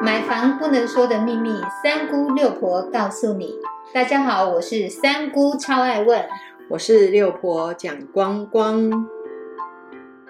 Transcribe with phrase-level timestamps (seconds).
[0.00, 3.54] 买房不能说的秘密，三姑六婆告诉你。
[3.92, 6.24] 大家好，我是三姑，超爱问。
[6.70, 9.08] 我是六婆蒋光光。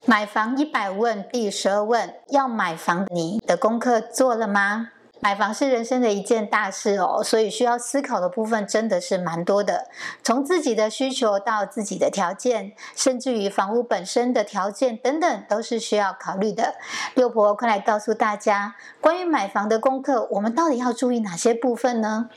[0.07, 4.89] 买房一百问第十二问：要买房，你的功课做了吗？
[5.21, 9.89] 买房是人生的一件大事哦，所以需要思考的部分真的是蛮多的。
[10.23, 16.77] 从自己的需求到自己的条件，甚至于房屋本身的条件等等，都是需要考虑的。
[17.15, 22.31] 六婆，快来告诉大家，关于买房的功课，我们到底要注意哪些部分呢？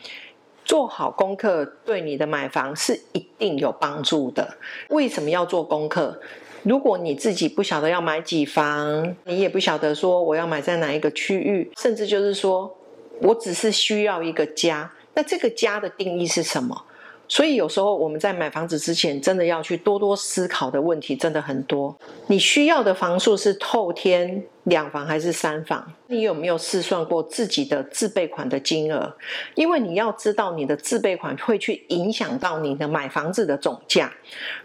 [0.65, 4.57] 做好功课对你的买房是一定有帮助的。
[4.89, 6.19] 为什么要做功课？
[6.63, 12.73] 如果你自己不晓得要买几房，你也不晓得说我要买在哪一个区域，甚至就是说
[13.21, 16.83] 我只是需要一个家，那这个家的定义是什么？
[17.27, 21.95] 所以有时候我们在买房子之前，真的要去多多思考的问题真的很多。
[22.27, 24.43] 你需要的房数是透天。
[24.65, 25.91] 两房还是三房？
[26.11, 29.11] 你有没有试算过自己的自备款的金额？
[29.55, 34.11] 因为你要知道，你的自备款会去影响到你的买房子的总价。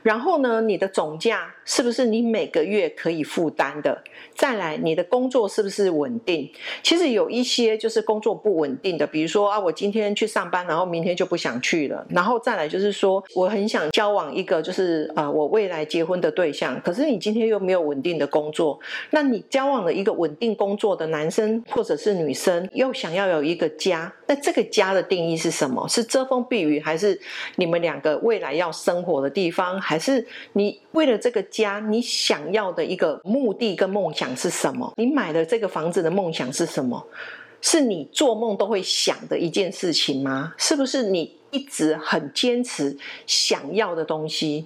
[0.03, 4.03] 然后呢，你的总价是不是你每个月可以负担的？
[4.35, 6.51] 再来，你的工作是不是稳定？
[6.83, 12.07] 其实有一些就是工作不稳定的，比如说啊，我今天去上班，然后明天就不想去了。
[12.11, 18.79] 然后再来就是说，我很想交往一个就是呃我未来结婚的对象，可是你今天又没有稳定的工作，
[19.11, 19.97] 那你交往了。
[19.97, 25.87] 一个稳定工作的男生或者是女生，又想要有一个家，那这个家的定义是什么？
[25.87, 27.21] 是遮风避雨，还是
[27.57, 29.79] 你们两个未来要生活的地方？
[29.79, 34.91] 还是你为了这个家，你想要的一个目的跟梦想是什么？
[34.97, 37.07] 你买的这个房子的梦想是什么？
[37.61, 40.55] 是你做梦都会想的一件事情吗？
[40.57, 44.65] 是不是你一直很坚持想要的东西？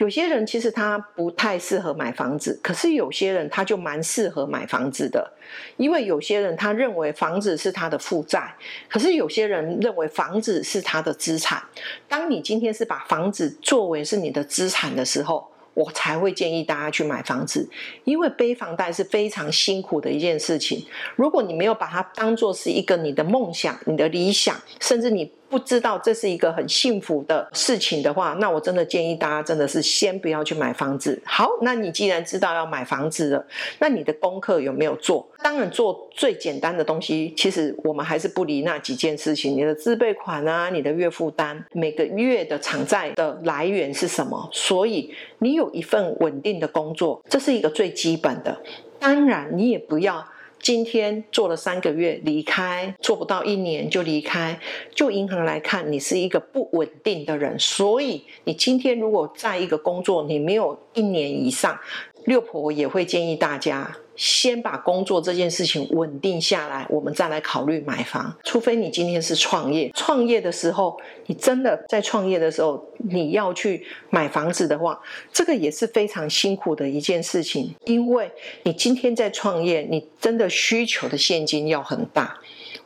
[0.00, 5.30] 有些人其实他不太适合买房子，可是有些人他就蛮适合买房子的，
[5.76, 8.54] 因为有些人他认为房子是他的负债，
[8.88, 11.62] 可是有些人认为房子是他的资产。
[12.08, 17.68] 当你今天是把房子作为是你的资产的时候，我才会建议大家去买房子，
[18.04, 20.82] 因为背房贷是非常辛苦的一件事情。
[21.14, 25.30] 如果你没有把它当做是一个你的梦想、你的理想，甚至你。
[25.50, 31.20] 不知道这是一个很幸福的事情的话，那我真的建议大家真的是先不要去买房子。
[31.24, 33.46] 好，那你既然知道要买房子了，
[33.80, 35.28] 那你的功课有没有做？
[35.42, 44.48] 当然做最简单的东西，其实我们还是不离那几件事情：你的自备款啊，你的月负担，每个月的偿债的来源是什么？
[44.52, 48.56] 所以你有一份稳定的工作，这是一个最基本的。
[49.00, 50.24] 当然，你也不要。
[50.62, 54.60] 今天做了三个月离开，做不到一年就离开。
[54.94, 61.78] 就银行来看，你是一个不稳定的人，所以你今天如果在一个工作，你没有一年以上。
[62.26, 68.36] 六婆也会建议大家，先把工作这件事情稳定下来，我们再来考虑买房。
[68.44, 75.00] 除非你今天是创业，创业的时候，你真的在创业的时候，你要去买房子的话，
[75.32, 77.74] 这个也是非常辛苦的一件事情。
[77.86, 78.30] 因为
[78.64, 82.38] 你今天在创业，你真的需求的现金要很大。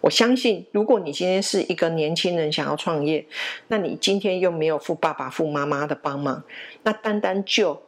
[0.02, 3.26] 我相信，如果你今天是一个年轻人想要创业，
[3.66, 6.44] 那你今天又没有付爸爸、付妈妈的帮忙，
[6.84, 7.82] 那单单就。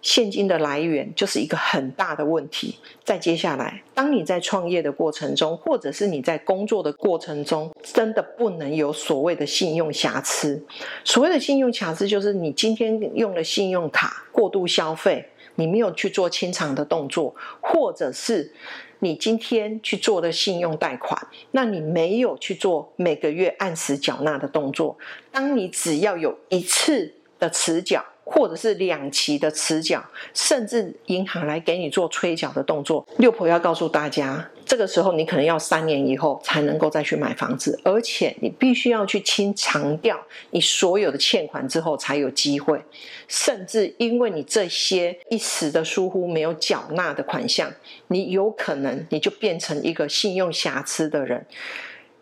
[0.00, 2.78] 现金的来源就是一个很大的问题。
[3.04, 10.62] 再接下来，当你在创业的过程中，或者是你在工作的过程中，真的不能有所谓的信用瑕疵。
[11.04, 18.52] 所谓的信用瑕疵，就是你今天用了信用卡过度消费，你没有去做清偿的动作，或者是
[19.00, 21.20] 你今天去做的信用贷款，
[21.50, 24.96] 那你没有去做每个月按时缴纳的动作。
[25.32, 28.04] 当你只要有一次的迟缴。
[28.30, 33.06] 或者是两期的迟缴，甚至银行来给你做催缴的动作。
[33.16, 42.78] 六婆要告诉大家，这个时候你可能要三年以后才能够再去买房子，而且你必须要去清偿掉你所有的欠款之后才有机会。
[43.26, 47.72] 甚至因为你这些一时的疏忽没有缴纳的款项，
[48.08, 51.46] 你有可能你就变成一个信用瑕疵的人。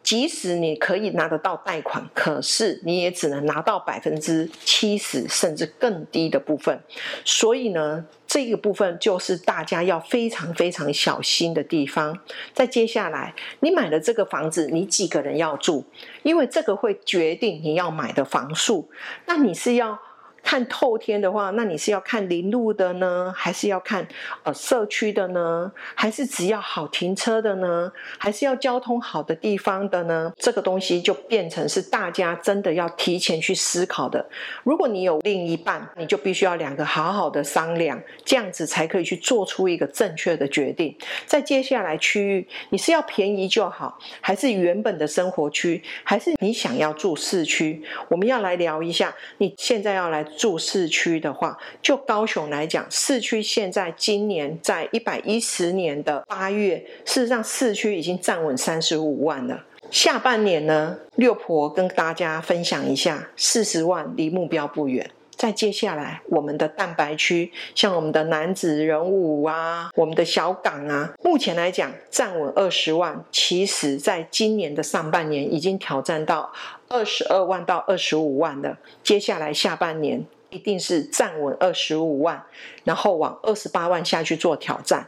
[0.07, 6.81] 即使你可以拿得到贷款，可是你也只能拿到百分之七十甚至更低的部分。
[7.25, 12.17] 所以呢，这个部分就是大家要非常非常小心的地方。
[12.55, 15.83] 再接下来，你买了这个房子，你几个人要住？
[16.23, 18.89] 因为这个会决定你要买的房数。
[19.27, 19.99] 那你是要？
[20.47, 24.07] 看透天的话，那你是要看林路的呢，还是要看
[24.45, 25.73] 呃社区的呢？
[25.97, 27.91] 还是只要好停车的呢？
[28.17, 30.33] 还是要交通好的地方的呢？
[30.37, 34.25] 这个东西就变成是大家真的要提前去思考的。
[34.63, 40.97] 如果你有另一半，你就必须要两个好好的商量，这样子才可以去做出一个正确的决定。
[41.27, 47.83] 在接下来区域，你是要便宜就好，还是原本的生活区，还是你想要住市区？
[48.09, 49.13] 我们要来聊一下。
[49.39, 59.65] 你现在要来住市区的话，就高雄来讲，市区现在今年在一百一十年的八月，事实上市区已经站稳三十五万了。
[59.91, 65.09] 下半年呢，六婆跟大家分享一下，四十万离目标不远。
[65.37, 76.51] 再接下来，我们的蛋白区，像我们的男子人武啊，我们的小港啊，目前来讲站稳二十万，其实在今年的上半年已经挑战到
[76.89, 78.79] 二十二万到二十五万了。
[79.03, 82.43] 接下来下半年一定是站稳二十五万，
[82.85, 85.07] 然后往二十八万下去做挑战。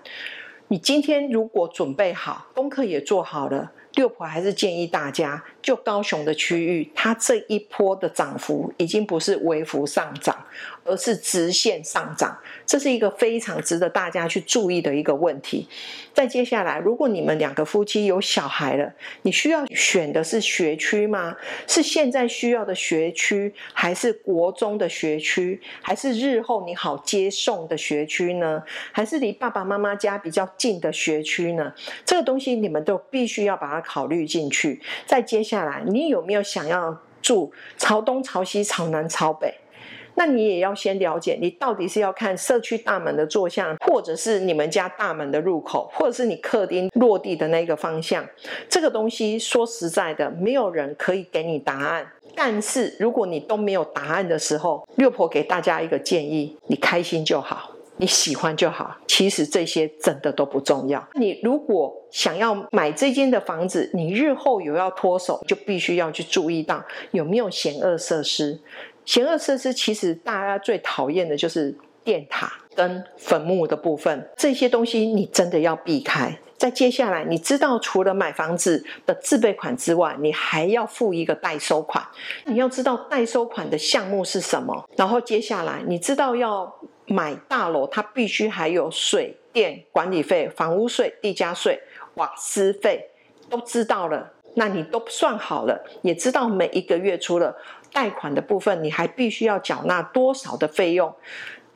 [0.69, 3.73] 你今天如果准备好，功课也做好了。
[3.95, 10.44] 六婆还是建议大家，就高雄的区域，它这一波的涨幅已经不是微幅上涨。
[10.84, 12.34] 而是直线上涨，
[12.64, 15.69] 这是一个非常值得大家去注意的一个问题。
[16.14, 18.90] 再接下来，如果你们两个夫妻有小孩了，
[19.20, 21.37] 你需要选的是学区吗？
[21.66, 28.62] 是现在需要的学区，还是国中的学区，还是日后你好接送的学区呢？
[28.90, 31.70] 还是离爸爸妈妈家比较近的学区呢？
[32.06, 34.81] 这个东西你们都必须要把它考虑进去。
[35.05, 39.52] 再接下下来，你有没有想要住朝东、朝西、朝南、朝北？
[40.14, 48.25] 那你也要先了解，你到底是要看社区大门的坐向，或者是你们家大门的入口，或者是你客厅落地的那个方向。
[48.69, 52.06] 这个东西说实在的，没有人可以给你答案。
[52.34, 58.97] 但是如果你都没有答案的时候，六婆给大家一个建议：你开心就好，你喜欢就好。
[59.06, 61.06] 其实这些真的都不重要。
[61.15, 68.61] 你如果想要买这间的房子，你日后有要脱手，就必须要去注意到有没有险恶设施。
[69.05, 76.39] 险恶设施其实大家最讨厌的就是电塔跟坟墓的部分，这些东西你真的要避开。
[76.56, 82.05] 在接下来，你知道除了买房子的自备款之外，你还要付一个代收款。
[82.47, 84.85] 你要知道代收款的项目是什么。
[84.97, 86.75] 然后接下来，你知道要
[87.08, 91.81] 买大楼，它必须还有水电管理费、房屋税、地价税、
[92.14, 93.10] 瓦斯费，
[93.50, 94.32] 都知道了。
[94.55, 97.56] 那你都算好了，也知道每一个月除了
[97.93, 101.14] 贷款的部分，你还必须要缴纳多少的费用。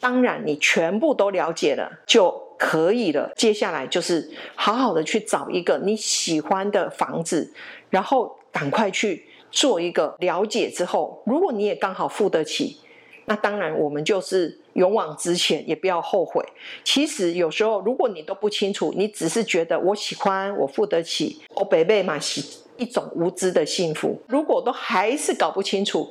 [0.01, 3.31] 当然，你全部都了解了就可以了。
[3.37, 7.53] 接下来就是好好的去找一个你喜欢的房子，
[7.89, 12.81] 然后赶快去做一个了解之后，如果你也刚好付得起，
[13.27, 16.45] 那当然我们就是勇往直前，也不要后悔。
[16.85, 22.63] 其实有时候如果你都不清楚，你只是觉得我喜欢，我付得起，我北北嘛是。
[22.79, 24.21] 一种无知的幸福。
[24.27, 26.11] 如果都还是搞不清楚，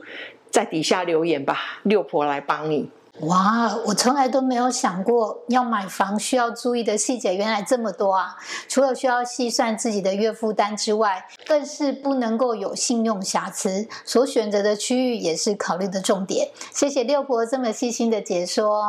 [0.52, 2.88] 在底下留言吧，六婆来帮你。
[3.21, 8.35] 哇，我从来都没有想过要买房需要注意的细节，原来这么多啊！
[8.68, 13.88] 除了需要细算自己的月负担之外，更是不能够有信用瑕疵。
[14.03, 16.50] 所选择的区域也是考虑的重点。
[16.71, 18.83] 谢谢六婆这么细心的解说。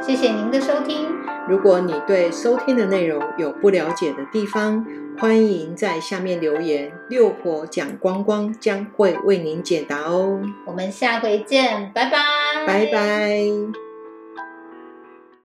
[0.00, 1.08] 谢谢您的收听。
[1.48, 4.86] 如果你对收听的内容有不了解的地方，
[5.18, 10.40] 欢迎在下面留言，六婆讲光光将会为您解答哦。
[10.66, 12.18] 我们下回见，拜拜，
[12.66, 13.89] 拜拜。